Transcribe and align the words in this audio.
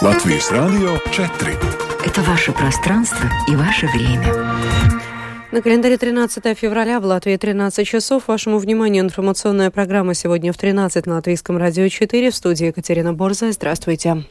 Латвийс 0.00 0.52
радио 0.52 0.96
4. 1.10 1.58
Это 2.06 2.20
ваше 2.22 2.52
пространство 2.52 3.28
и 3.48 3.56
ваше 3.56 3.88
время. 3.88 4.32
На 5.50 5.60
календаре 5.60 5.98
13 5.98 6.56
февраля 6.56 7.00
в 7.00 7.04
Латвии 7.04 7.36
13 7.36 7.84
часов. 7.84 8.28
Вашему 8.28 8.58
вниманию 8.58 9.02
информационная 9.02 9.72
программа 9.72 10.14
сегодня 10.14 10.52
в 10.52 10.56
13 10.56 11.04
на 11.06 11.16
Латвийском 11.16 11.56
радио 11.56 11.88
4 11.88 12.30
в 12.30 12.34
студии 12.36 12.66
Екатерина 12.66 13.12
Борза. 13.12 13.50
Здравствуйте. 13.50 14.24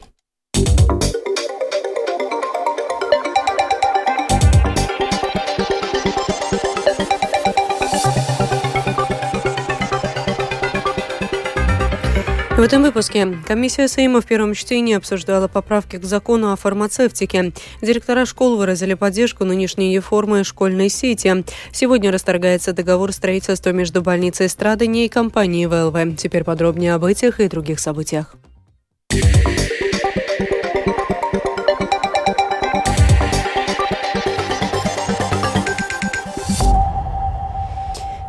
В 12.58 12.60
этом 12.60 12.82
выпуске 12.82 13.38
комиссия 13.46 13.86
Сейма 13.86 14.20
в 14.20 14.26
первом 14.26 14.52
чтении 14.52 14.96
обсуждала 14.96 15.46
поправки 15.46 15.94
к 15.94 16.02
закону 16.02 16.50
о 16.50 16.56
фармацевтике. 16.56 17.52
Директора 17.80 18.26
школ 18.26 18.56
выразили 18.56 18.94
поддержку 18.94 19.44
нынешней 19.44 19.94
реформы 19.94 20.42
школьной 20.42 20.88
сети. 20.88 21.44
Сегодня 21.70 22.10
расторгается 22.10 22.72
договор 22.72 23.12
строительства 23.12 23.70
между 23.70 24.02
больницей 24.02 24.48
Страдания 24.48 25.06
и 25.06 25.08
компанией 25.08 25.66
ВЛВ. 25.66 26.16
Теперь 26.16 26.42
подробнее 26.42 26.94
об 26.94 27.04
этих 27.04 27.38
и 27.38 27.46
других 27.46 27.78
событиях. 27.78 28.34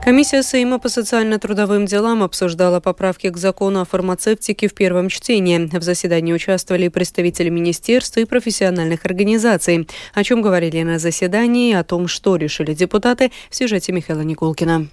Комиссия 0.09 0.41
Сейма 0.41 0.79
по 0.79 0.89
социально-трудовым 0.89 1.85
делам 1.85 2.23
обсуждала 2.23 2.79
поправки 2.79 3.29
к 3.29 3.37
закону 3.37 3.81
о 3.81 3.85
фармацевтике 3.85 4.67
в 4.67 4.73
первом 4.73 5.07
чтении. 5.07 5.69
В 5.71 5.83
заседании 5.83 6.33
участвовали 6.33 6.87
представители 6.87 7.49
министерств 7.49 8.17
и 8.17 8.25
профессиональных 8.25 9.05
организаций. 9.05 9.87
О 10.15 10.23
чем 10.23 10.41
говорили 10.41 10.81
на 10.81 10.97
заседании 10.97 11.69
и 11.69 11.75
о 11.75 11.83
том, 11.83 12.07
что 12.07 12.37
решили 12.37 12.73
депутаты, 12.73 13.31
в 13.51 13.55
сюжете 13.55 13.91
Михаила 13.91 14.21
Никулкина. 14.21 14.87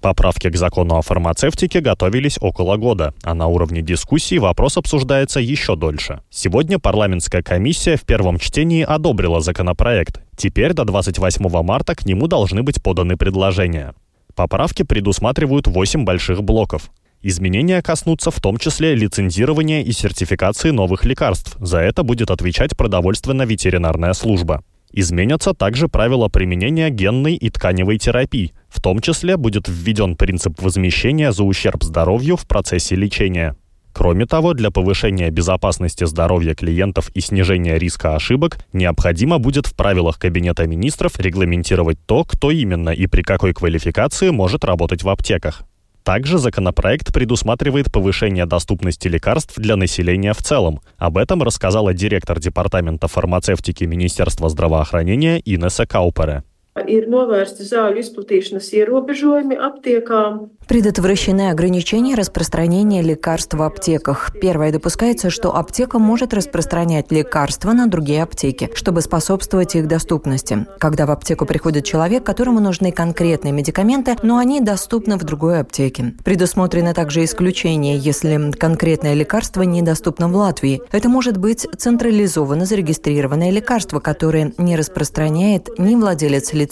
Поправки 0.00 0.48
к 0.48 0.56
закону 0.56 0.96
о 0.96 1.02
фармацевтике 1.02 1.80
готовились 1.80 2.38
около 2.40 2.78
года, 2.78 3.12
а 3.22 3.34
на 3.34 3.48
уровне 3.48 3.82
дискуссии 3.82 4.38
вопрос 4.38 4.78
обсуждается 4.78 5.38
еще 5.38 5.76
дольше. 5.76 6.22
Сегодня 6.30 6.78
парламентская 6.78 7.42
комиссия 7.42 7.98
в 7.98 8.06
первом 8.06 8.38
чтении 8.38 8.82
одобрила 8.82 9.42
законопроект. 9.42 10.22
Теперь 10.34 10.72
до 10.72 10.86
28 10.86 11.62
марта 11.62 11.94
к 11.94 12.06
нему 12.06 12.26
должны 12.26 12.62
быть 12.62 12.82
поданы 12.82 13.18
предложения. 13.18 13.92
Поправки 14.36 14.82
предусматривают 14.82 15.66
8 15.66 16.04
больших 16.04 16.44
блоков. 16.44 16.90
Изменения 17.22 17.80
коснутся 17.80 18.30
в 18.30 18.38
том 18.38 18.58
числе 18.58 18.94
лицензирования 18.94 19.82
и 19.82 19.92
сертификации 19.92 20.70
новых 20.70 21.06
лекарств. 21.06 21.56
За 21.58 21.78
это 21.78 22.02
будет 22.02 22.30
отвечать 22.30 22.76
продовольственно-ветеринарная 22.76 24.12
служба. 24.12 24.62
Изменятся 24.92 25.54
также 25.54 25.88
правила 25.88 26.28
применения 26.28 26.90
генной 26.90 27.34
и 27.34 27.48
тканевой 27.48 27.98
терапии. 27.98 28.52
В 28.68 28.82
том 28.82 29.00
числе 29.00 29.38
будет 29.38 29.68
введен 29.68 30.16
принцип 30.16 30.60
возмещения 30.60 31.32
за 31.32 31.42
ущерб 31.42 31.82
здоровью 31.82 32.36
в 32.36 32.46
процессе 32.46 32.94
лечения. 32.94 33.56
Кроме 33.96 34.26
того, 34.26 34.52
для 34.52 34.70
повышения 34.70 35.30
безопасности 35.30 36.04
здоровья 36.04 36.54
клиентов 36.54 37.08
и 37.14 37.20
снижения 37.22 37.78
риска 37.78 38.14
ошибок 38.14 38.58
необходимо 38.74 39.38
будет 39.38 39.66
в 39.66 39.74
правилах 39.74 40.18
Кабинета 40.18 40.66
министров 40.66 41.18
регламентировать 41.18 41.96
то, 42.04 42.22
кто 42.24 42.50
именно 42.50 42.90
и 42.90 43.06
при 43.06 43.22
какой 43.22 43.54
квалификации 43.54 44.28
может 44.28 44.64
работать 44.64 45.02
в 45.02 45.08
аптеках. 45.08 45.62
Также 46.02 46.36
законопроект 46.36 47.10
предусматривает 47.10 47.90
повышение 47.90 48.44
доступности 48.44 49.08
лекарств 49.08 49.54
для 49.56 49.76
населения 49.76 50.34
в 50.34 50.42
целом. 50.42 50.82
Об 50.98 51.16
этом 51.16 51.42
рассказала 51.42 51.94
директор 51.94 52.38
Департамента 52.38 53.08
фармацевтики 53.08 53.84
Министерства 53.84 54.50
здравоохранения 54.50 55.40
Инесса 55.42 55.86
Каупере. 55.86 56.42
Ir 56.84 57.08
novērsti 57.08 57.64
zāļu 57.64 58.02
izplatīšanas 58.04 58.68
ierobežojumi 58.76 59.56
aptiekām. 59.56 60.50
Предотвращены 60.68 61.50
ограничения 61.50 62.16
распространения 62.16 63.00
лекарств 63.00 63.54
в 63.54 63.62
аптеках. 63.62 64.32
Первое, 64.40 64.72
допускается, 64.72 65.30
что 65.30 65.56
аптека 65.56 65.98
может 65.98 66.34
распространять 66.34 67.10
лекарства 67.12 67.72
на 67.72 67.86
другие 67.86 68.22
аптеки, 68.22 68.68
чтобы 68.74 69.00
способствовать 69.00 69.76
их 69.76 69.86
доступности. 69.86 70.66
Когда 70.78 71.06
в 71.06 71.12
аптеку 71.12 71.46
приходит 71.46 71.84
человек, 71.84 72.24
которому 72.24 72.60
нужны 72.60 72.90
конкретные 72.90 73.52
медикаменты, 73.52 74.16
но 74.22 74.38
они 74.38 74.60
доступны 74.60 75.16
в 75.16 75.24
другой 75.24 75.60
аптеке. 75.60 76.14
Предусмотрено 76.24 76.94
также 76.94 77.24
исключение, 77.24 77.96
если 77.96 78.50
конкретное 78.50 79.14
лекарство 79.14 79.62
недоступно 79.62 80.28
в 80.28 80.34
Латвии. 80.34 80.82
Это 80.90 81.08
может 81.08 81.36
быть 81.36 81.66
централизованно 81.78 82.66
зарегистрированное 82.66 83.50
лекарство, 83.50 84.00
которое 84.00 84.52
не 84.58 84.76
распространяет 84.76 85.78
ни 85.78 85.94
владелец 85.94 86.52
лицензии, 86.52 86.65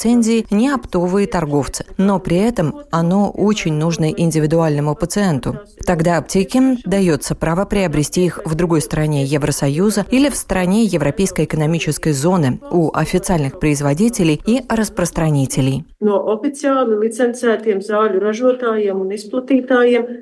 ни 0.51 0.69
оптовые 0.69 1.27
торговцы. 1.27 1.85
Но 1.97 2.19
при 2.19 2.37
этом 2.37 2.83
оно 2.91 3.31
очень 3.31 3.75
нужны 3.75 4.13
индивидуальному 4.17 4.95
пациенту. 4.95 5.59
Тогда 5.87 6.19
аптеке 6.19 6.79
дается 6.85 7.35
право 7.35 7.65
приобрести 7.65 8.25
их 8.25 8.41
в 8.45 8.55
другой 8.55 8.81
стране 8.81 9.25
Евросоюза 9.25 10.07
или 10.11 10.29
в 10.29 10.37
стране 10.37 10.85
Европейской 10.85 11.45
экономической 11.45 12.13
зоны 12.13 12.61
у 12.71 12.91
официальных 12.95 13.61
производителей 13.61 14.41
и 14.47 14.63
распространителей. 14.69 15.85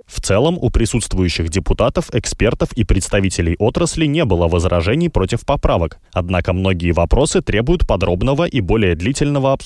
В 0.06 0.21
целом, 0.21 0.59
у 0.60 0.71
присутствующих 0.71 1.49
депутатов, 1.49 2.15
экспертов 2.15 2.72
и 2.75 2.84
представителей 2.84 3.56
отрасли 3.59 4.06
не 4.06 4.25
было 4.25 4.49
возражений 4.49 5.09
против 5.09 5.44
поправок. 5.44 5.99
Однако 6.12 6.53
многие 6.53 6.93
вопросы 6.93 7.43
требуют 7.43 7.87
подробного 7.87 8.44
и 8.44 8.60
более 8.60 8.94
длительного 8.94 9.53
обсуждения, 9.53 9.61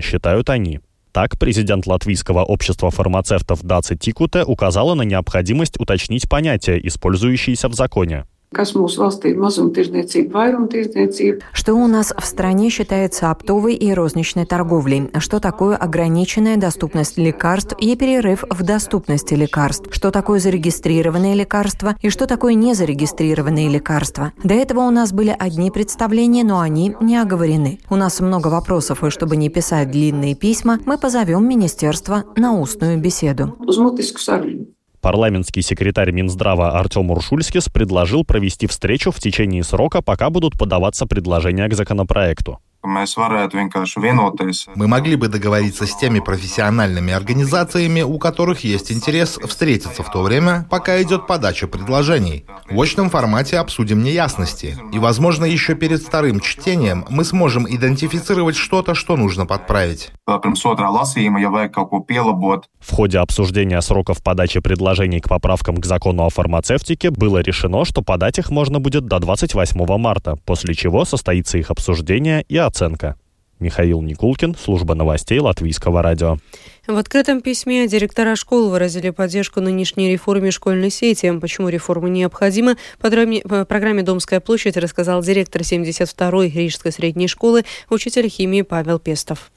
считают 0.00 0.50
они. 0.50 0.80
Так, 1.12 1.38
президент 1.38 1.86
Латвийского 1.86 2.42
общества 2.42 2.90
фармацевтов 2.90 3.62
Даци 3.62 3.96
Тикуте 3.96 4.42
указала 4.42 4.94
на 4.94 5.02
необходимость 5.02 5.78
уточнить 5.78 6.28
понятия, 6.28 6.76
использующиеся 6.84 7.68
в 7.68 7.74
законе. 7.74 8.26
Что 11.52 11.74
у 11.74 11.86
нас 11.86 12.12
в 12.16 12.24
стране 12.24 12.70
считается 12.70 13.30
оптовой 13.30 13.74
и 13.74 13.92
розничной 13.92 14.46
торговлей? 14.46 15.10
Что 15.18 15.40
такое 15.40 15.76
ограниченная 15.76 16.56
доступность 16.56 17.18
лекарств 17.18 17.74
и 17.78 17.96
перерыв 17.96 18.44
в 18.48 18.62
доступности 18.62 19.34
лекарств? 19.34 19.88
Что 19.90 20.10
такое 20.10 20.38
зарегистрированные 20.38 21.34
лекарства 21.34 21.96
и 22.00 22.10
что 22.10 22.26
такое 22.26 22.54
незарегистрированные 22.54 23.68
лекарства? 23.68 24.32
До 24.42 24.54
этого 24.54 24.80
у 24.80 24.90
нас 24.90 25.12
были 25.12 25.34
одни 25.38 25.70
представления, 25.70 26.44
но 26.44 26.60
они 26.60 26.94
не 27.00 27.16
оговорены. 27.16 27.80
У 27.90 27.96
нас 27.96 28.20
много 28.20 28.48
вопросов, 28.48 29.04
и 29.04 29.10
чтобы 29.10 29.36
не 29.36 29.48
писать 29.48 29.90
длинные 29.90 30.34
письма, 30.34 30.78
мы 30.86 30.98
позовем 30.98 31.48
министерство 31.48 32.24
на 32.36 32.58
устную 32.58 32.98
беседу. 33.00 33.56
Парламентский 35.04 35.60
секретарь 35.60 36.12
Минздрава 36.12 36.78
Артем 36.78 37.10
Уршульскис 37.10 37.68
предложил 37.68 38.24
провести 38.24 38.66
встречу 38.66 39.10
в 39.10 39.18
течение 39.18 39.62
срока, 39.62 40.00
пока 40.00 40.30
будут 40.30 40.58
подаваться 40.58 41.04
предложения 41.04 41.68
к 41.68 41.74
законопроекту. 41.74 42.58
Мы 44.74 44.86
могли 44.86 45.16
бы 45.16 45.28
договориться 45.28 45.86
с 45.86 45.96
теми 45.96 46.20
профессиональными 46.20 47.12
организациями, 47.12 48.02
у 48.02 48.18
которых 48.18 48.64
есть 48.64 48.92
интерес 48.92 49.38
встретиться 49.44 50.02
в 50.02 50.10
то 50.10 50.22
время, 50.22 50.66
пока 50.70 51.00
идет 51.02 51.26
подача 51.26 51.66
предложений. 51.66 52.44
В 52.68 52.80
очном 52.80 53.10
формате 53.10 53.58
обсудим 53.58 54.02
неясности. 54.02 54.76
И, 54.92 54.98
возможно, 54.98 55.44
еще 55.44 55.74
перед 55.74 56.02
вторым 56.02 56.40
чтением 56.40 57.04
мы 57.08 57.24
сможем 57.24 57.66
идентифицировать 57.68 58.56
что-то, 58.56 58.94
что 58.94 59.16
нужно 59.16 59.46
подправить. 59.46 60.12
В 62.80 62.92
ходе 62.92 63.18
обсуждения 63.18 63.80
сроков 63.80 64.22
подачи 64.22 64.60
предложений 64.60 65.20
к 65.20 65.28
поправкам 65.28 65.76
к 65.76 65.86
закону 65.86 66.24
о 66.24 66.30
фармацевтике 66.30 67.10
было 67.10 67.38
решено, 67.38 67.84
что 67.84 68.02
подать 68.02 68.38
их 68.38 68.50
можно 68.50 68.80
будет 68.80 69.06
до 69.06 69.18
28 69.18 69.98
марта, 69.98 70.36
после 70.44 70.74
чего 70.74 71.04
состоится 71.04 71.58
их 71.58 71.70
обсуждение 71.70 72.44
и 72.48 72.56
оценка. 72.74 73.16
Михаил 73.60 74.02
Никулкин, 74.02 74.56
служба 74.56 74.96
новостей 74.96 75.38
Латвийского 75.38 76.02
радио. 76.02 76.38
В 76.88 76.96
открытом 76.96 77.40
письме 77.40 77.86
директора 77.86 78.34
школ 78.34 78.68
выразили 78.68 79.10
поддержку 79.10 79.60
нынешней 79.60 80.10
реформе 80.10 80.50
школьной 80.50 80.90
сети. 80.90 81.32
Почему 81.38 81.68
реформа 81.68 82.08
необходима, 82.08 82.76
по 82.98 83.64
программе 83.64 84.02
«Домская 84.02 84.40
площадь» 84.40 84.76
рассказал 84.76 85.22
директор 85.22 85.62
72-й 85.62 86.50
Рижской 86.50 86.90
средней 86.90 87.28
школы, 87.28 87.64
учитель 87.88 88.28
химии 88.28 88.62
Павел 88.62 88.98
Пестов. 88.98 89.52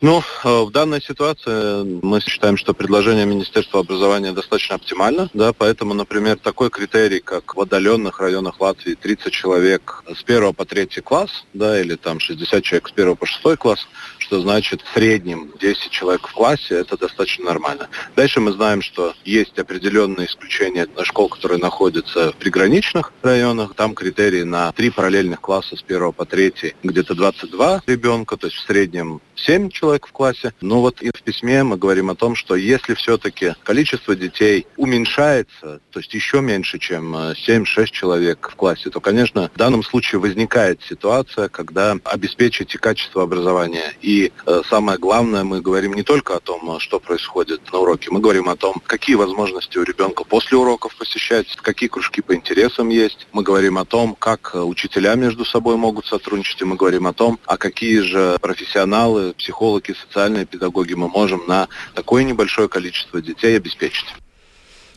Ну, 0.00 0.20
э, 0.20 0.62
в 0.64 0.70
данной 0.72 1.00
ситуации 1.00 2.00
мы 2.04 2.20
считаем, 2.20 2.56
что 2.56 2.74
предложение 2.74 3.26
Министерства 3.26 3.80
образования 3.80 4.32
достаточно 4.32 4.74
оптимально, 4.74 5.30
да, 5.34 5.52
поэтому, 5.52 5.94
например, 5.94 6.36
такой 6.36 6.68
критерий, 6.68 7.20
как 7.20 7.54
в 7.54 7.60
отдаленных 7.60 8.18
районах 8.18 8.60
Латвии 8.60 8.94
30 8.94 9.32
человек 9.32 10.02
с 10.12 10.24
1 10.24 10.52
по 10.52 10.64
3 10.64 10.86
класс, 11.00 11.46
да, 11.54 11.80
или 11.80 11.94
там 11.94 12.18
60 12.18 12.62
человек 12.64 12.88
с 12.88 12.92
1 12.92 13.16
по 13.16 13.24
6 13.24 13.56
класс, 13.56 13.86
что 14.18 14.40
значит 14.40 14.82
в 14.82 14.92
среднем 14.92 15.52
10 15.60 15.90
человек 15.90 16.26
в 16.26 16.32
классе, 16.32 16.74
это 16.74 16.98
достаточно 16.98 17.44
нормально. 17.44 17.88
Дальше 18.16 18.40
мы 18.40 18.50
знаем, 18.52 18.82
что 18.82 19.14
есть 19.24 19.56
определенные 19.58 20.26
исключения 20.26 20.88
на 20.96 21.04
школ, 21.04 21.28
которые 21.28 21.60
находятся 21.60 22.32
в 22.32 22.36
приграничных 22.36 23.12
районах. 23.22 23.74
Там 23.74 23.94
критерии 23.94 24.42
на 24.42 24.72
три 24.72 24.90
параллельных 24.90 25.40
класса 25.40 25.76
с 25.76 25.82
1 25.82 26.12
по 26.12 26.24
3, 26.24 26.74
где-то 26.82 27.14
22 27.14 27.84
ребенка, 27.86 28.36
то 28.36 28.48
есть 28.48 28.58
в 28.58 28.66
среднем 28.66 29.20
7 29.36 29.70
человек 29.70 30.06
в 30.06 30.12
классе. 30.12 30.52
Но 30.60 30.80
вот 30.80 31.02
и 31.02 31.08
в 31.08 31.22
письме 31.22 31.62
мы 31.62 31.76
говорим 31.76 32.10
о 32.10 32.14
том, 32.14 32.34
что 32.34 32.54
если 32.54 32.94
все-таки 32.94 33.54
количество 33.62 34.14
детей 34.14 34.66
уменьшается, 34.76 35.80
то 35.90 36.00
есть 36.00 36.12
еще 36.14 36.40
меньше, 36.40 36.78
чем 36.78 37.14
7-6 37.14 37.64
э, 37.76 37.86
человек 37.86 38.48
в 38.50 38.56
классе, 38.56 38.90
то, 38.90 39.00
конечно, 39.00 39.50
в 39.54 39.58
данном 39.58 39.82
случае 39.82 40.20
возникает 40.20 40.80
ситуация, 40.82 41.48
когда 41.48 41.96
обеспечить 42.04 42.72
качество 42.76 43.22
образования. 43.22 43.94
И 44.00 44.32
э, 44.46 44.62
самое 44.68 44.98
главное, 44.98 45.44
мы 45.44 45.60
говорим 45.60 45.94
не 45.94 46.02
только 46.02 46.36
о 46.36 46.40
том, 46.40 46.78
что 46.80 47.00
происходит 47.00 47.60
на 47.72 47.78
уроке, 47.78 48.10
мы 48.10 48.20
говорим 48.20 48.48
о 48.48 48.56
том, 48.56 48.82
какие 48.86 49.16
возможности 49.16 49.78
у 49.78 49.82
ребенка 49.82 50.24
после 50.24 50.58
уроков 50.58 50.96
посещать, 50.96 51.46
какие 51.56 51.88
кружки 51.88 52.22
по 52.22 52.34
интересам 52.34 52.88
есть. 52.88 53.26
Мы 53.32 53.42
говорим 53.42 53.78
о 53.78 53.84
том, 53.84 54.16
как 54.18 54.52
э, 54.54 54.60
учителя 54.60 55.14
между 55.14 55.44
собой 55.44 55.76
могут 55.76 56.06
сотрудничать, 56.06 56.60
и 56.60 56.64
мы 56.64 56.76
говорим 56.76 57.06
о 57.06 57.12
том, 57.12 57.38
а 57.46 57.56
какие 57.56 58.00
же 58.00 58.36
профессионалы, 58.40 59.23
психологи, 59.32 59.94
социальные 60.06 60.46
педагоги 60.46 60.94
мы 60.94 61.08
можем 61.08 61.42
на 61.46 61.68
такое 61.94 62.24
небольшое 62.24 62.68
количество 62.68 63.22
детей 63.22 63.56
обеспечить. 63.56 64.06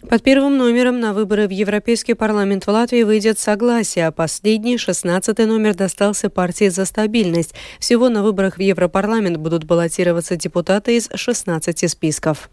Под 0.09 0.21
первым 0.21 0.57
номером 0.57 0.99
на 0.99 1.11
выборы 1.13 1.47
в 1.47 1.51
Европейский 1.51 2.13
парламент 2.13 2.65
в 2.65 2.69
Латвии 2.69 3.01
выйдет 3.03 3.39
согласие, 3.39 4.07
а 4.07 4.11
последний, 4.11 4.77
16 4.77 5.37
номер, 5.39 5.73
достался 5.73 6.29
партии 6.29 6.69
«За 6.69 6.85
стабильность». 6.85 7.55
Всего 7.79 8.07
на 8.07 8.23
выборах 8.23 8.57
в 8.57 8.61
Европарламент 8.61 9.37
будут 9.37 9.63
баллотироваться 9.63 10.35
депутаты 10.35 10.97
из 10.97 11.09
16 11.13 11.89
списков. 11.89 12.49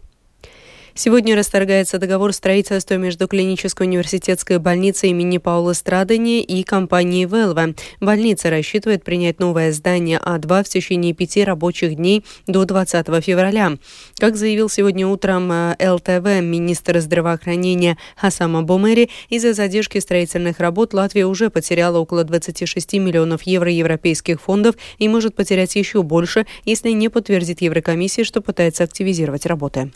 Сегодня 0.97 1.35
расторгается 1.35 1.99
договор 1.99 2.31
строительства 2.31 2.95
между 2.95 3.27
клинической 3.27 3.85
университетской 3.85 4.59
больницей 4.59 5.09
имени 5.09 5.39
Паула 5.39 5.73
Страдания 5.73 6.41
и 6.41 6.63
компанией 6.63 7.25
Велва. 7.25 7.73
Больница 7.99 8.49
рассчитывает 8.49 9.03
принять 9.03 9.39
новое 9.41 9.73
здание 9.73 10.21
А2 10.23 10.63
в 10.63 10.69
течение 10.69 11.13
пяти 11.13 11.43
рабочих 11.43 11.95
дней 11.95 12.23
до 12.47 12.63
20 12.63 13.07
февраля. 13.21 13.73
Как 14.19 14.37
заявил 14.37 14.69
сегодня 14.69 15.05
утром 15.05 15.51
э, 15.51 15.75
ЛТВ 15.85 16.41
министр 16.41 17.01
здравоохранения 17.01 17.97
Хасама 18.15 18.63
Бомери, 18.63 19.09
из-за 19.27 19.53
задержки 19.53 19.97
строительных 19.97 20.61
работ 20.61 20.93
Латвия 20.93 21.25
уже 21.25 21.49
потеряла 21.49 21.97
около 21.97 22.23
26 22.23 22.93
миллионов 22.93 23.41
евро 23.41 23.69
европейских 23.69 24.39
фондов 24.39 24.75
и 24.97 25.09
может 25.09 25.35
потерять 25.35 25.75
еще 25.75 26.03
больше, 26.03 26.45
если 26.63 26.91
не 26.91 27.09
подтвердит 27.09 27.59
Еврокомиссия, 27.59 28.23
что 28.23 28.39
пытается 28.39 28.85
активизировать 28.85 29.45
работы. 29.45 29.91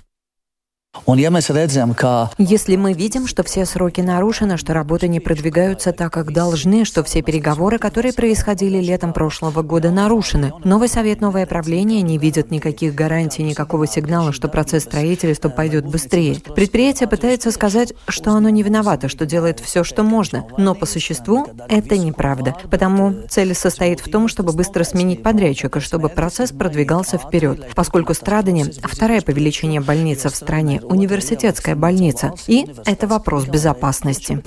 Если 2.39 2.75
мы 2.75 2.93
видим, 2.93 3.27
что 3.27 3.43
все 3.43 3.65
сроки 3.65 4.01
нарушены, 4.01 4.57
что 4.57 4.73
работы 4.73 5.07
не 5.07 5.19
продвигаются 5.19 5.91
так, 5.91 6.11
как 6.11 6.33
должны, 6.33 6.83
что 6.83 7.03
все 7.03 7.21
переговоры, 7.21 7.77
которые 7.77 8.11
происходили 8.11 8.79
летом 8.79 9.13
прошлого 9.13 9.61
года, 9.61 9.91
нарушены, 9.91 10.51
новый 10.63 10.89
совет, 10.89 11.21
новое 11.21 11.45
правление 11.45 12.01
не 12.01 12.17
видят 12.17 12.49
никаких 12.49 12.95
гарантий, 12.95 13.43
никакого 13.43 13.85
сигнала, 13.85 14.33
что 14.33 14.47
процесс 14.47 14.83
строительства 14.83 15.49
пойдет 15.49 15.85
быстрее. 15.85 16.37
Предприятие 16.55 17.07
пытается 17.07 17.51
сказать, 17.51 17.93
что 18.07 18.31
оно 18.31 18.49
не 18.49 18.63
виновато, 18.63 19.09
что 19.09 19.27
делает 19.27 19.59
все, 19.59 19.83
что 19.83 20.01
можно, 20.01 20.47
но 20.57 20.73
по 20.73 20.87
существу 20.87 21.45
это 21.67 21.99
неправда. 21.99 22.55
Потому 22.71 23.13
цель 23.29 23.53
состоит 23.53 23.99
в 23.99 24.09
том, 24.09 24.27
чтобы 24.27 24.53
быстро 24.53 24.83
сменить 24.83 25.21
подрядчика, 25.21 25.81
чтобы 25.81 26.09
процесс 26.09 26.51
продвигался 26.51 27.19
вперед, 27.19 27.67
поскольку 27.75 28.15
Страдани– 28.15 28.65
вторая 28.83 29.21
по 29.21 29.29
величине 29.29 29.81
больница 29.81 30.29
в 30.29 30.35
стране, 30.35 30.79
университетская 30.89 31.75
больница. 31.75 32.33
И 32.47 32.65
это 32.85 33.07
вопрос 33.07 33.45
безопасности. 33.45 34.41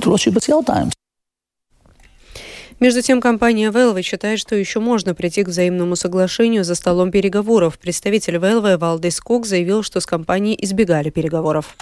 Между 2.81 3.01
тем, 3.01 3.21
компания 3.21 3.71
Велвы 3.71 4.03
считает, 4.03 4.41
что 4.41 4.57
еще 4.57 4.81
можно 4.81 5.15
прийти 5.15 5.45
к 5.45 5.49
взаимному 5.49 5.95
соглашению 5.95 6.65
за 6.65 6.75
столом 6.75 7.13
переговоров. 7.13 7.79
Представитель 7.79 8.39
Велвы 8.39 8.77
Валдис 8.77 9.21
Кук 9.21 9.47
заявил, 9.47 9.85
что 9.85 10.01
с 10.01 10.07
компанией 10.07 10.59
избегали 10.61 11.11
переговоров. 11.11 11.77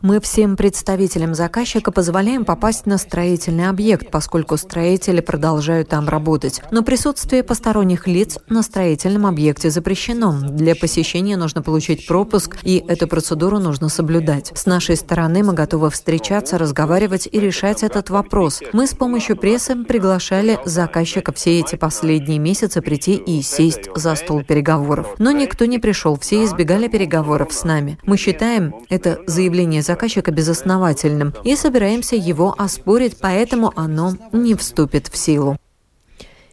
Мы 0.00 0.20
всем 0.20 0.56
представителям 0.56 1.34
заказчика 1.34 1.90
позволяем 1.90 2.44
попасть 2.44 2.86
на 2.86 2.98
строительный 2.98 3.68
объект, 3.68 4.12
поскольку 4.12 4.56
строители 4.56 5.20
продолжают 5.20 5.88
там 5.88 6.08
работать. 6.08 6.62
Но 6.70 6.84
присутствие 6.84 7.42
посторонних 7.42 8.06
лиц 8.06 8.38
на 8.48 8.62
строительном 8.62 9.26
объекте 9.26 9.70
запрещено. 9.70 10.38
Для 10.40 10.76
посещения 10.76 11.36
нужно 11.36 11.62
получить 11.62 12.06
пропуск, 12.06 12.58
и 12.62 12.84
эту 12.86 13.08
процедуру 13.08 13.58
нужно 13.58 13.88
соблюдать. 13.88 14.52
С 14.54 14.66
нашей 14.66 14.94
стороны 14.94 15.42
мы 15.42 15.52
готовы 15.52 15.90
встречаться, 15.90 16.56
разговаривать 16.56 17.28
и 17.30 17.40
решать 17.40 17.82
этот 17.82 18.08
вопрос. 18.08 18.62
Мы 18.72 18.86
с 18.86 18.94
помощью 18.94 19.36
прессы 19.36 19.74
приглашали 19.74 20.60
заказчика 20.64 21.32
все 21.32 21.58
эти 21.58 21.74
последние 21.74 22.38
месяцы 22.38 22.80
прийти 22.80 23.16
и 23.16 23.42
сесть 23.42 23.90
за 23.96 24.14
стол 24.14 24.44
переговоров. 24.44 25.16
Но 25.18 25.32
никто 25.32 25.64
не 25.64 25.80
пришел, 25.80 26.16
все 26.20 26.44
избегали 26.44 26.86
переговоров 26.86 27.52
с 27.52 27.64
нами. 27.64 27.98
Мы 28.04 28.16
считаем, 28.16 28.72
это 28.92 29.20
заявление 29.26 29.80
заказчика 29.80 30.30
безосновательным 30.30 31.34
и 31.44 31.56
собираемся 31.56 32.14
его 32.14 32.54
оспорить, 32.58 33.16
поэтому 33.18 33.72
оно 33.74 34.12
не 34.32 34.54
вступит 34.54 35.08
в 35.08 35.16
силу. 35.16 35.56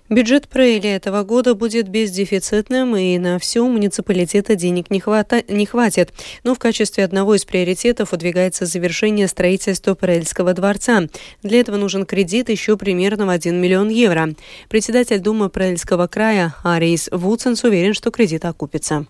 Бюджет 0.08 0.48
Прейли 0.48 0.90
этого 0.90 1.24
года 1.24 1.54
будет 1.54 1.90
бездефицитным, 1.90 2.96
и 2.96 3.20
на 3.20 3.38
все 3.38 3.64
муниципалитета 3.68 4.56
денег 4.56 4.90
не, 4.90 5.00
хвата... 5.00 5.44
не 5.48 5.68
хватит. 5.68 6.14
Но 6.44 6.56
в 6.56 6.60
качестве 6.60 7.04
одного 7.04 7.36
из 7.36 7.46
приоритетов 7.46 8.12
выдвигается 8.14 8.66
завершение 8.66 9.28
строительства 9.28 9.94
Прейльского 9.94 10.54
дворца. 10.54 11.04
Для 11.44 11.60
этого 11.60 11.76
нужен 11.76 12.08
кредит 12.08 12.50
еще 12.50 12.76
примерно 12.76 13.28
в 13.28 13.30
1 13.30 13.62
миллион 13.62 13.90
евро. 13.90 14.34
Председатель 14.68 15.20
Думы 15.20 15.50
Прейльского 15.50 16.08
края 16.08 16.56
Арис 16.64 17.10
Вудсенс 17.12 17.64
уверен, 17.64 17.94
что 17.94 18.10
кредит 18.10 18.46
окупится. 18.46 19.06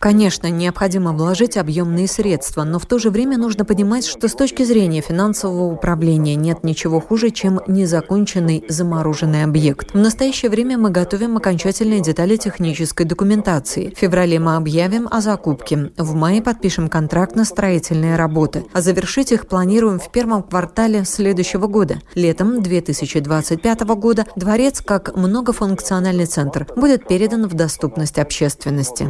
Конечно, 0.00 0.48
необходимо 0.48 1.12
вложить 1.12 1.56
объемные 1.56 2.08
средства, 2.08 2.64
но 2.64 2.80
в 2.80 2.86
то 2.86 2.98
же 2.98 3.10
время 3.10 3.38
нужно 3.38 3.64
понимать, 3.64 4.04
что 4.04 4.26
с 4.26 4.34
точки 4.34 4.64
зрения 4.64 5.00
финансового 5.00 5.72
управления 5.72 6.34
нет 6.34 6.64
ничего 6.64 7.00
хуже, 7.00 7.30
чем 7.30 7.60
незаконченный 7.68 8.64
замороженный 8.68 9.44
объект. 9.44 9.94
В 9.94 9.98
настоящее 9.98 10.50
время 10.50 10.76
мы 10.76 10.90
готовим 10.90 11.36
окончательные 11.36 12.00
детали 12.00 12.34
технической 12.34 13.06
документации. 13.06 13.92
В 13.94 13.98
феврале 13.98 14.40
мы 14.40 14.56
объявим 14.56 15.06
о 15.08 15.20
закупке. 15.20 15.92
В 15.96 16.16
мае 16.16 16.42
подпишем 16.42 16.88
контракт 16.88 17.36
на 17.36 17.44
строительные 17.44 18.16
работы. 18.16 18.64
А 18.72 18.80
завершить 18.80 19.30
их 19.30 19.46
планируем 19.46 20.00
в 20.00 20.10
первом 20.10 20.42
квартале 20.42 21.04
следующего 21.04 21.68
года. 21.68 21.98
Летом 22.16 22.60
2025 22.60 23.80
года 23.94 24.26
дворец, 24.34 24.80
как 24.80 25.16
многофункциональный 25.16 26.26
центр, 26.26 26.66
будет 26.74 27.06
передан 27.06 27.46
в 27.46 27.54
доступность 27.54 28.18
общественности 28.18 28.47
общественности. 28.48 29.06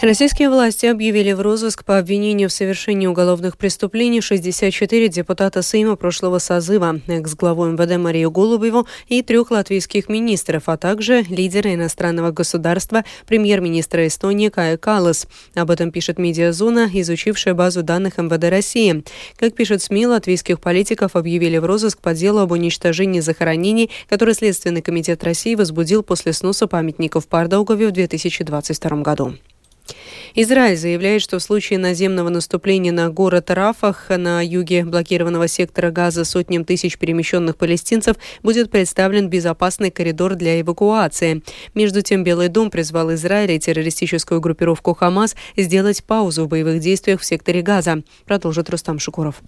Российские 0.00 0.48
власти 0.48 0.86
объявили 0.86 1.32
в 1.32 1.40
розыск 1.40 1.84
по 1.84 1.98
обвинению 1.98 2.48
в 2.48 2.52
совершении 2.52 3.08
уголовных 3.08 3.56
преступлений 3.56 4.20
64 4.20 5.08
депутата 5.08 5.60
Сейма 5.60 5.96
прошлого 5.96 6.38
созыва, 6.38 7.00
экс-главу 7.08 7.64
МВД 7.64 7.96
Марию 7.96 8.30
Голубеву 8.30 8.86
и 9.08 9.22
трех 9.22 9.50
латвийских 9.50 10.08
министров, 10.08 10.68
а 10.68 10.76
также 10.76 11.22
лидера 11.22 11.74
иностранного 11.74 12.30
государства, 12.30 13.04
премьер-министра 13.26 14.06
Эстонии 14.06 14.50
Кая 14.50 14.76
Калас. 14.76 15.26
Об 15.56 15.68
этом 15.68 15.90
пишет 15.90 16.16
«Медиазона», 16.20 16.88
изучившая 16.92 17.54
базу 17.54 17.82
данных 17.82 18.18
МВД 18.18 18.44
России. 18.50 19.02
Как 19.36 19.56
пишет 19.56 19.82
СМИ, 19.82 20.06
латвийских 20.06 20.60
политиков 20.60 21.16
объявили 21.16 21.58
в 21.58 21.64
розыск 21.64 21.98
по 21.98 22.14
делу 22.14 22.38
об 22.38 22.52
уничтожении 22.52 23.18
захоронений, 23.18 23.90
которое 24.08 24.34
Следственный 24.34 24.80
комитет 24.80 25.24
России 25.24 25.56
возбудил 25.56 26.04
после 26.04 26.32
сноса 26.32 26.68
памятников 26.68 27.26
Пардаугове 27.26 27.88
в 27.88 27.90
2022 27.90 29.02
году. 29.02 29.34
Израиль 30.34 30.76
заявляет, 30.76 31.22
что 31.22 31.38
в 31.38 31.42
случае 31.42 31.78
наземного 31.78 32.28
наступления 32.28 32.92
на 32.92 33.10
город 33.10 33.50
Рафах 33.50 34.06
на 34.10 34.44
юге 34.44 34.84
блокированного 34.84 35.48
сектора 35.48 35.90
Газа 35.90 36.24
сотням 36.24 36.64
тысяч 36.64 36.98
перемещенных 36.98 37.56
палестинцев 37.56 38.16
будет 38.42 38.70
представлен 38.70 39.28
безопасный 39.28 39.90
коридор 39.90 40.34
для 40.34 40.60
эвакуации. 40.60 41.42
Между 41.74 42.02
тем, 42.02 42.24
Белый 42.24 42.48
дом 42.48 42.70
призвал 42.70 43.12
Израиль 43.14 43.52
и 43.52 43.58
террористическую 43.58 44.40
группировку 44.40 44.94
Хамас 44.94 45.34
сделать 45.56 46.04
паузу 46.04 46.44
в 46.44 46.48
боевых 46.48 46.80
действиях 46.80 47.20
в 47.20 47.24
секторе 47.24 47.62
Газа. 47.62 48.02
Продолжит 48.26 48.70
Рустам 48.70 48.98
Шукуров. 48.98 49.42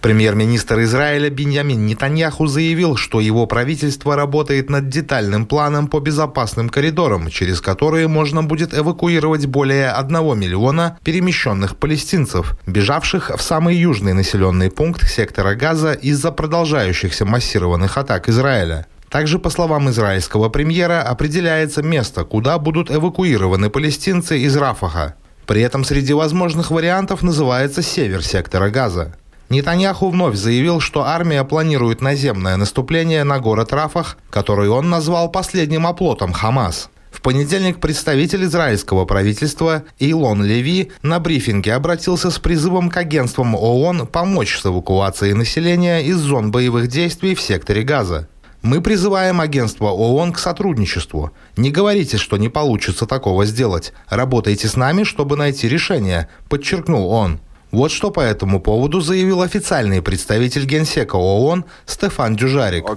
Премьер-министр 0.00 0.82
Израиля 0.82 1.28
Беньямин 1.28 1.84
Нетаньяху 1.84 2.46
заявил, 2.46 2.94
что 2.94 3.18
его 3.18 3.46
правительство 3.46 4.14
работает 4.14 4.70
над 4.70 4.88
детальным 4.88 5.44
планом 5.44 5.88
по 5.88 5.98
безопасным 5.98 6.68
коридорам, 6.68 7.28
через 7.30 7.60
которые 7.60 8.06
можно 8.06 8.44
будет 8.44 8.78
эвакуировать 8.78 9.46
более 9.46 9.90
1 9.90 10.38
миллиона 10.38 10.98
перемещенных 11.02 11.76
палестинцев, 11.76 12.56
бежавших 12.64 13.32
в 13.36 13.42
самый 13.42 13.74
южный 13.74 14.12
населенный 14.12 14.70
пункт 14.70 15.08
сектора 15.08 15.56
Газа 15.56 15.94
из-за 15.94 16.30
продолжающихся 16.30 17.24
массированных 17.24 17.98
атак 17.98 18.28
Израиля. 18.28 18.86
Также, 19.08 19.40
по 19.40 19.50
словам 19.50 19.90
израильского 19.90 20.48
премьера, 20.48 21.02
определяется 21.02 21.82
место, 21.82 22.22
куда 22.22 22.58
будут 22.60 22.88
эвакуированы 22.88 23.68
палестинцы 23.68 24.38
из 24.38 24.56
Рафаха. 24.56 25.16
При 25.46 25.62
этом 25.62 25.82
среди 25.82 26.12
возможных 26.12 26.70
вариантов 26.70 27.22
называется 27.22 27.82
север 27.82 28.22
сектора 28.22 28.70
Газа. 28.70 29.16
Нетаньяху 29.48 30.10
вновь 30.10 30.36
заявил, 30.36 30.78
что 30.80 31.04
армия 31.04 31.42
планирует 31.42 32.02
наземное 32.02 32.56
наступление 32.56 33.24
на 33.24 33.40
город 33.40 33.72
Рафах, 33.72 34.18
который 34.28 34.68
он 34.68 34.90
назвал 34.90 35.30
последним 35.30 35.86
оплотом 35.86 36.32
Хамас. 36.32 36.90
В 37.10 37.22
понедельник 37.22 37.80
представитель 37.80 38.44
израильского 38.44 39.06
правительства 39.06 39.84
Илон 39.98 40.44
Леви 40.44 40.92
на 41.02 41.18
брифинге 41.18 41.74
обратился 41.74 42.30
с 42.30 42.38
призывом 42.38 42.90
к 42.90 42.96
агентствам 42.98 43.54
ООН 43.54 44.06
помочь 44.06 44.58
с 44.58 44.66
эвакуацией 44.66 45.32
населения 45.32 46.00
из 46.00 46.18
зон 46.18 46.50
боевых 46.50 46.88
действий 46.88 47.34
в 47.34 47.40
секторе 47.40 47.82
Газа. 47.82 48.28
Мы 48.60 48.82
призываем 48.82 49.40
агентство 49.40 49.86
ООН 49.86 50.32
к 50.32 50.38
сотрудничеству. 50.38 51.30
Не 51.56 51.70
говорите, 51.70 52.18
что 52.18 52.36
не 52.36 52.48
получится 52.48 53.06
такого 53.06 53.46
сделать. 53.46 53.92
Работайте 54.08 54.68
с 54.68 54.76
нами, 54.76 55.04
чтобы 55.04 55.36
найти 55.36 55.68
решение, 55.68 56.28
подчеркнул 56.48 57.08
он. 57.08 57.40
Вот 57.70 57.92
что 57.92 58.10
по 58.10 58.20
этому 58.20 58.60
поводу 58.60 59.02
заявил 59.02 59.42
официальный 59.42 60.00
представитель 60.00 60.64
Генсека 60.64 61.16
ООН 61.16 61.66
Стефан 61.84 62.34
Дюжарик. 62.34 62.88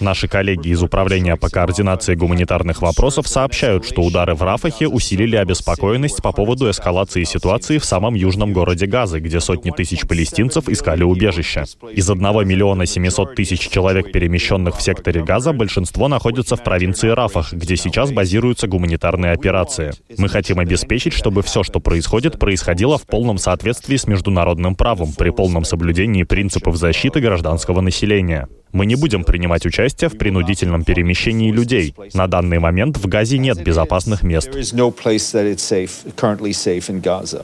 Наши 0.00 0.28
коллеги 0.28 0.68
из 0.68 0.82
Управления 0.82 1.36
по 1.36 1.48
координации 1.48 2.14
гуманитарных 2.14 2.82
вопросов 2.82 3.28
сообщают, 3.28 3.86
что 3.86 4.02
удары 4.02 4.34
в 4.34 4.42
Рафахе 4.42 4.88
усилили 4.88 5.36
обеспокоенность 5.36 6.20
по 6.20 6.32
поводу 6.32 6.70
эскалации 6.70 7.24
ситуации 7.24 7.78
в 7.78 7.86
самом 7.86 8.14
южном 8.14 8.52
городе 8.52 8.84
Газы, 8.84 9.20
где 9.20 9.40
сотни 9.40 9.70
тысяч 9.70 10.06
палестинцев 10.06 10.68
искали 10.68 11.02
убежище. 11.02 11.64
Из 11.94 12.10
1 12.10 12.46
миллиона 12.46 12.84
700 12.84 13.34
тысяч 13.34 13.70
человек, 13.70 14.12
перемещенных 14.12 14.76
в 14.76 14.82
секторе 14.82 15.22
Газа, 15.22 15.54
большинство 15.54 16.08
находится 16.08 16.56
в 16.56 16.62
провинции 16.62 17.08
Рафах, 17.08 17.54
где 17.54 17.78
сейчас 17.78 18.12
базируются 18.12 18.66
гуманитарные 18.66 19.32
операции. 19.32 19.94
Мы 20.18 20.25
мы 20.26 20.30
хотим 20.30 20.58
обеспечить, 20.58 21.12
чтобы 21.12 21.44
все, 21.44 21.62
что 21.62 21.78
происходит, 21.78 22.36
происходило 22.36 22.98
в 22.98 23.06
полном 23.06 23.38
соответствии 23.38 23.96
с 23.96 24.08
международным 24.08 24.74
правом, 24.74 25.12
при 25.12 25.30
полном 25.30 25.64
соблюдении 25.64 26.24
принципов 26.24 26.74
защиты 26.74 27.20
гражданского 27.20 27.80
населения. 27.80 28.48
Мы 28.72 28.86
не 28.86 28.96
будем 28.96 29.22
принимать 29.22 29.64
участие 29.66 30.10
в 30.10 30.18
принудительном 30.18 30.82
перемещении 30.82 31.52
людей. 31.52 31.94
На 32.12 32.26
данный 32.26 32.58
момент 32.58 32.96
в 32.96 33.06
Газе 33.06 33.38
нет 33.38 33.62
безопасных 33.62 34.24
мест. 34.24 34.50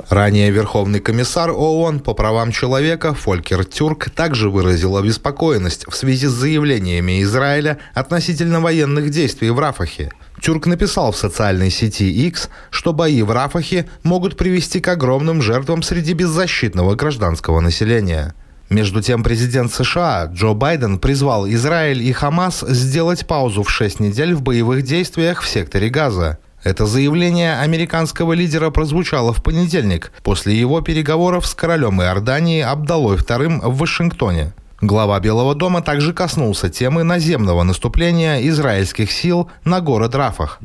Ранее 0.09 0.51
Верховный 0.51 0.99
комиссар 0.99 1.51
ООН 1.53 2.01
по 2.01 2.15
правам 2.15 2.51
человека 2.51 3.15
Фолькер 3.15 3.65
Тюрк 3.65 4.11
также 4.11 4.51
выразил 4.51 4.97
обеспокоенность 4.97 5.87
в 5.87 5.95
связи 5.95 6.27
с 6.27 6.33
заявлениями 6.33 7.23
Израиля 7.23 7.79
относительно 7.95 8.61
военных 8.61 9.11
действий 9.11 9.51
в 9.51 9.61
Рафахе. 9.61 10.11
Тюрк 10.43 10.67
написал 10.67 11.13
в 11.13 11.17
социальной 11.17 11.71
сети 11.71 12.11
X, 12.27 12.51
что 12.71 12.93
бои 12.93 13.23
в 13.23 13.31
Рафахе 13.31 13.89
могут 14.03 14.37
привести 14.37 14.81
к 14.81 14.89
огромным 14.89 15.41
жертвам 15.41 15.83
среди 15.83 16.15
беззащитного 16.15 16.97
гражданского 16.97 17.61
населения. 17.61 18.35
Между 18.69 19.01
тем, 19.01 19.23
президент 19.23 19.73
США 19.73 20.25
Джо 20.33 20.55
Байден 20.55 20.99
призвал 20.99 21.47
Израиль 21.47 22.03
и 22.03 22.11
Хамас 22.11 22.65
сделать 22.67 23.25
паузу 23.25 23.63
в 23.63 23.71
шесть 23.71 24.01
недель 24.01 24.35
в 24.35 24.43
боевых 24.43 24.83
действиях 24.83 25.43
в 25.43 25.49
секторе 25.49 25.89
Газа. 25.91 26.39
Это 26.65 26.87
заявление 26.87 27.61
американского 27.61 28.33
лидера 28.33 28.71
прозвучало 28.71 29.33
в 29.33 29.45
понедельник 29.45 30.11
после 30.25 30.59
его 30.59 30.81
переговоров 30.81 31.47
с 31.47 31.55
королем 31.55 32.03
Иордании 32.03 32.63
Абдалой 32.63 33.17
II 33.17 33.61
в 33.69 33.79
Вашингтоне. 33.79 34.53
Глава 34.83 35.21
Белого 35.21 35.55
дома 35.55 35.81
также 35.81 36.12
коснулся 36.12 36.69
темы 36.69 37.05
наземного 37.05 37.62
наступления 37.62 38.41
израильских 38.49 39.12
сил 39.12 39.49
на 39.65 39.81
город 39.81 40.17
Рафах. 40.17 40.59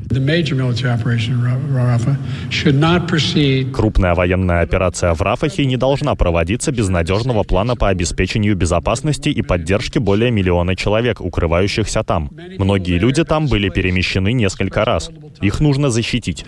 Крупная 3.71 4.15
военная 4.15 4.61
операция 4.61 5.13
в 5.13 5.21
Рафахе 5.21 5.67
не 5.67 5.77
должна 5.77 6.15
проводиться 6.15 6.71
без 6.71 6.89
надежного 6.89 7.43
плана 7.43 7.75
по 7.75 7.89
обеспечению 7.89 8.55
безопасности 8.55 9.29
и 9.29 9.43
поддержки 9.43 9.99
более 9.99 10.31
миллиона 10.31 10.75
человек, 10.75 11.21
укрывающихся 11.21 12.01
там. 12.03 12.31
Многие 12.57 12.97
люди 12.97 13.23
там 13.23 13.45
были 13.45 13.69
перемещены 13.69 14.33
несколько 14.33 14.83
раз. 14.83 15.11
Их 15.41 15.59
нужно 15.59 15.91
защитить. 15.91 16.43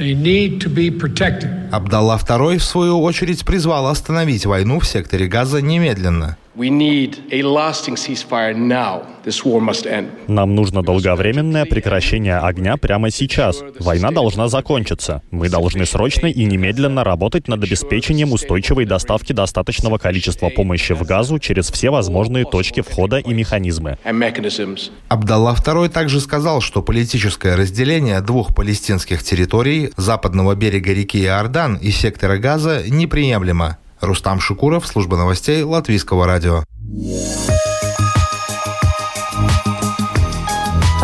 Абдалла 1.72 2.18
II, 2.18 2.58
в 2.58 2.64
свою 2.64 3.00
очередь, 3.00 3.46
призвал 3.46 3.86
остановить 3.86 4.48
войну 4.48 4.80
в 4.80 4.88
секторе 4.88 5.28
Газа 5.28 5.62
немедленно. 5.62 6.36
Нам 10.28 10.56
нужно 10.56 10.84
долговременное 10.84 11.64
прекращение 11.64 12.38
огня 12.38 12.76
прямо 12.76 13.12
сейчас. 13.12 13.64
Война 13.80 14.12
должна 14.12 14.50
закончиться. 14.50 15.22
Мы 15.32 15.48
должны 15.48 15.86
срочно 15.86 16.28
и 16.28 16.44
немедленно 16.44 17.06
работать 17.06 17.48
над 17.48 17.64
обеспечением 17.64 18.34
устойчивой 18.34 18.84
доставки 18.84 19.32
достаточного 19.32 20.00
количества 20.00 20.50
помощи 20.50 20.92
в 20.92 21.04
газу 21.06 21.40
через 21.40 21.72
все 21.72 21.92
возможные 21.92 22.44
точки 22.44 22.82
входа 22.82 23.20
и 23.20 23.34
механизмы. 23.34 23.98
Абдалла 25.08 25.56
II 25.56 25.88
также 25.88 26.20
сказал, 26.20 26.60
что 26.60 26.82
политическое 26.82 27.56
разделение 27.56 28.20
двух 28.20 28.54
палестинских 28.54 29.24
территорий 29.24 29.92
западного 29.96 30.56
берега 30.56 30.92
реки 30.92 31.24
Иордан 31.24 31.78
и 31.78 31.92
сектора 31.92 32.38
Газа 32.38 32.84
неприемлемо. 32.86 33.78
Рустам 34.02 34.40
Шукуров, 34.40 34.88
служба 34.88 35.18
новостей 35.18 35.64
Латвийского 35.64 36.26
радио. 36.26 36.64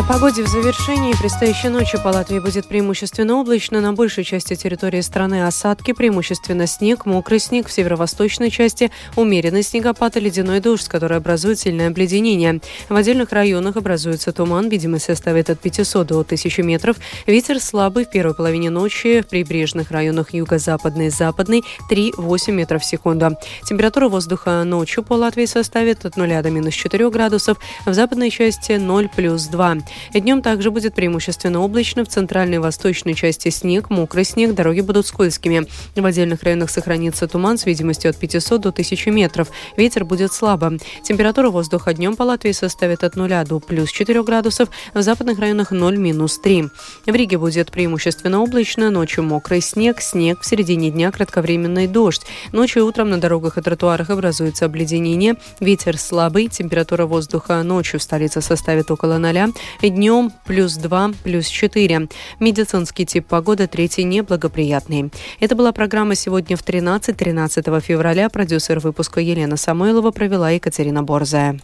Погоде 0.08 0.44
в 0.44 0.46
завершении. 0.46 1.14
Предстоящей 1.14 1.68
ночью 1.68 2.00
по 2.00 2.08
Латвии 2.08 2.38
будет 2.38 2.66
преимущественно 2.68 3.34
облачно. 3.34 3.80
На 3.80 3.92
большей 3.92 4.22
части 4.22 4.54
территории 4.54 5.00
страны 5.00 5.44
осадки, 5.44 5.92
преимущественно 5.92 6.66
снег, 6.66 7.06
мокрый 7.06 7.40
снег. 7.40 7.66
В 7.66 7.72
северо-восточной 7.72 8.50
части 8.50 8.92
умеренный 9.16 9.64
снегопад 9.64 10.16
и 10.16 10.20
ледяной 10.20 10.60
дождь, 10.60 10.88
который 10.88 11.16
образует 11.16 11.58
сильное 11.58 11.88
обледенение. 11.88 12.60
В 12.88 12.94
отдельных 12.94 13.32
районах 13.32 13.76
образуется 13.76 14.32
туман. 14.32 14.68
Видимость 14.68 15.06
составит 15.06 15.50
от 15.50 15.58
500 15.58 16.06
до 16.06 16.20
1000 16.20 16.62
метров. 16.62 16.96
Ветер 17.26 17.60
слабый 17.60 18.04
в 18.04 18.10
первой 18.10 18.34
половине 18.34 18.70
ночи. 18.70 19.22
В 19.22 19.26
прибрежных 19.26 19.90
районах 19.90 20.32
юго-западный 20.32 21.06
и 21.06 21.10
западный 21.10 21.64
3-8 21.90 22.52
метров 22.52 22.82
в 22.82 22.86
секунду. 22.86 23.36
Температура 23.64 24.08
воздуха 24.08 24.62
ночью 24.64 25.02
по 25.02 25.14
Латвии 25.14 25.46
составит 25.46 26.04
от 26.04 26.16
0 26.16 26.42
до 26.42 26.50
минус 26.50 26.74
4 26.74 27.10
градусов. 27.10 27.58
В 27.84 27.92
западной 27.92 28.30
части 28.30 28.72
0 28.72 29.08
плюс 29.08 29.46
2. 29.46 29.78
Днем 30.12 30.42
также 30.42 30.70
будет 30.70 30.94
преимущественно 30.94 31.60
облачно. 31.60 32.04
В 32.04 32.08
центральной 32.08 32.56
и 32.56 32.58
восточной 32.58 33.14
части 33.14 33.50
снег, 33.50 33.90
мокрый 33.90 34.24
снег, 34.24 34.54
дороги 34.54 34.80
будут 34.80 35.06
скользкими. 35.06 35.66
В 35.94 36.04
отдельных 36.04 36.42
районах 36.42 36.70
сохранится 36.70 37.28
туман 37.28 37.58
с 37.58 37.66
видимостью 37.66 38.10
от 38.10 38.16
500 38.16 38.60
до 38.60 38.68
1000 38.70 39.10
метров. 39.10 39.48
Ветер 39.76 40.04
будет 40.04 40.32
слабо. 40.32 40.78
Температура 41.02 41.50
воздуха 41.50 41.92
днем 41.92 42.16
по 42.16 42.22
Латвии 42.22 42.52
составит 42.52 43.04
от 43.04 43.16
0 43.16 43.44
до 43.44 43.60
плюс 43.60 43.90
4 43.90 44.22
градусов. 44.22 44.68
В 44.94 45.02
западных 45.02 45.38
районах 45.38 45.70
0 45.70 45.96
минус 45.96 46.38
3. 46.38 46.68
В 47.06 47.14
Риге 47.14 47.38
будет 47.38 47.70
преимущественно 47.70 48.42
облачно. 48.42 48.90
Ночью 48.90 49.24
мокрый 49.24 49.60
снег, 49.60 50.00
снег. 50.00 50.40
В 50.40 50.46
середине 50.46 50.90
дня 50.90 51.10
кратковременный 51.10 51.86
дождь. 51.86 52.22
Ночью 52.52 52.82
и 52.82 52.84
утром 52.84 53.10
на 53.10 53.18
дорогах 53.18 53.58
и 53.58 53.62
тротуарах 53.62 54.10
образуется 54.10 54.64
обледенение. 54.66 55.36
Ветер 55.60 55.98
слабый. 55.98 56.48
Температура 56.48 57.06
воздуха 57.06 57.62
ночью 57.62 58.00
в 58.00 58.02
столице 58.02 58.40
составит 58.40 58.90
около 58.90 59.18
0. 59.18 59.52
Днем 59.90 60.32
плюс 60.44 60.76
2, 60.76 61.12
плюс 61.22 61.46
4. 61.46 62.08
Медицинский 62.40 63.06
тип 63.06 63.26
погоды 63.26 63.66
третий 63.66 64.04
неблагоприятный. 64.04 65.10
Это 65.40 65.54
была 65.54 65.72
программа 65.72 66.14
сегодня 66.14 66.56
в 66.56 66.62
13, 66.62 67.16
13 67.16 67.66
февраля. 67.82 68.28
Продюсер 68.28 68.80
выпуска 68.80 69.20
Елена 69.20 69.56
Самойлова 69.56 70.10
провела 70.10 70.50
Екатерина 70.50 71.02
Борзая. 71.02 71.60